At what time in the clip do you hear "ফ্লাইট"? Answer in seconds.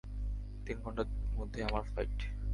1.83-2.17